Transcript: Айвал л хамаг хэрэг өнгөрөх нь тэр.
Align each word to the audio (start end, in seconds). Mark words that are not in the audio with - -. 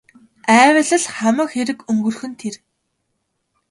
Айвал 0.59 0.89
л 1.03 1.05
хамаг 1.15 1.47
хэрэг 1.51 1.79
өнгөрөх 1.89 2.21
нь 2.29 2.37
тэр. 2.41 2.55